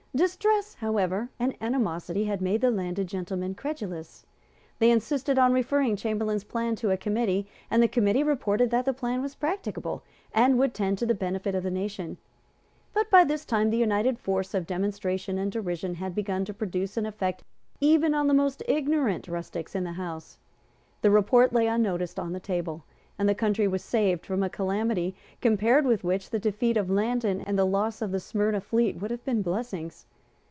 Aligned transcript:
Distress, 0.13 0.73
however, 0.73 1.29
and 1.39 1.55
animosity 1.61 2.25
had 2.25 2.41
made 2.41 2.59
the 2.59 2.69
landed 2.69 3.07
gentlemen 3.07 3.55
credulous. 3.55 4.25
They 4.77 4.91
insisted 4.91 5.39
on 5.39 5.53
referring 5.53 5.95
Chamberlayne's 5.95 6.43
plan 6.43 6.75
to 6.75 6.91
a 6.91 6.97
committee; 6.97 7.47
and 7.69 7.81
the 7.81 7.87
committee 7.87 8.21
reported 8.21 8.71
that 8.71 8.83
the 8.83 8.91
plan 8.93 9.21
was 9.21 9.35
practicable, 9.35 10.03
and 10.33 10.59
would 10.59 10.73
tend 10.73 10.97
to 10.97 11.05
the 11.05 11.15
benefit 11.15 11.55
of 11.55 11.63
the 11.63 11.71
nation. 11.71 12.17
But 12.93 13.09
by 13.09 13.23
this 13.23 13.45
time 13.45 13.69
the 13.69 13.77
united 13.77 14.19
force 14.19 14.53
of 14.53 14.67
demonstration 14.67 15.37
and 15.37 15.49
derision 15.49 15.95
had 15.95 16.13
begun 16.13 16.43
to 16.43 16.53
produce 16.53 16.97
an 16.97 17.05
effect 17.05 17.41
even 17.79 18.13
on 18.13 18.27
the 18.27 18.33
most 18.33 18.61
ignorant 18.67 19.29
rustics 19.29 19.75
in 19.75 19.85
the 19.85 19.93
House. 19.93 20.37
The 21.03 21.09
report 21.09 21.53
lay 21.53 21.67
unnoticed 21.67 22.19
on 22.19 22.33
the 22.33 22.41
table; 22.41 22.83
and 23.19 23.29
the 23.29 23.35
country 23.35 23.67
was 23.67 23.83
saved 23.83 24.25
from 24.25 24.41
a 24.41 24.49
calamity 24.49 25.13
compared 25.41 25.85
with 25.85 26.03
which 26.03 26.31
the 26.31 26.39
defeat 26.39 26.75
of 26.75 26.89
Landen 26.89 27.39
and 27.41 27.59
the 27.59 27.65
loss 27.65 28.01
of 28.01 28.11
the 28.11 28.19
Smyrna 28.19 28.59
fleet 28.61 28.99
would 28.99 29.11
have 29.11 29.23
been 29.25 29.43
blessings. 29.43 30.07